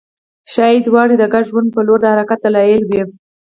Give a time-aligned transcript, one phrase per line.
[0.51, 3.01] ښايي دواړه د ګډ ژوند په لور د حرکت دلایل وي